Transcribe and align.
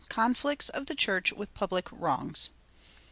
CONFLICTS 0.09 0.69
OF 0.69 0.87
THE 0.87 0.95
CHURCH 0.95 1.31
WITH 1.33 1.53
PUBLIC 1.53 1.87
WRONGS. 1.91 2.49